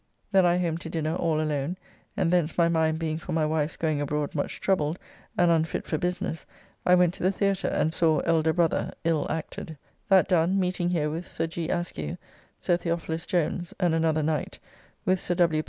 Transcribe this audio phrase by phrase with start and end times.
[0.31, 1.77] Then I home to dinner all alone,
[2.17, 4.97] and thence my mind being for my wife's going abroad much troubled
[5.37, 6.43] and unfit for business,
[6.87, 9.77] I went to the Theatre, and saw "Elder Brother" ill acted;
[10.09, 11.69] that done, meeting here with Sir G.
[11.69, 12.17] Askew,
[12.57, 14.57] Sir Theophilus Jones, and another Knight,
[15.05, 15.59] with Sir W.